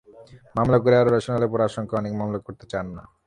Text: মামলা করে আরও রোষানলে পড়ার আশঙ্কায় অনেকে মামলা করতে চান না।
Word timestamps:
মামলা 0.55 0.77
করে 0.83 0.95
আরও 1.01 1.11
রোষানলে 1.13 1.47
পড়ার 1.51 1.69
আশঙ্কায় 1.69 1.99
অনেকে 1.99 2.15
মামলা 2.21 2.39
করতে 2.45 2.65
চান 2.71 2.85
না। 2.97 3.03